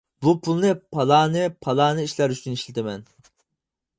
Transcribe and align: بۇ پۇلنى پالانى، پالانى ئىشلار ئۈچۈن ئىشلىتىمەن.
بۇ 0.25 0.31
پۇلنى 0.45 0.71
پالانى، 0.95 1.43
پالانى 1.67 2.07
ئىشلار 2.09 2.35
ئۈچۈن 2.37 2.57
ئىشلىتىمەن. 2.57 3.07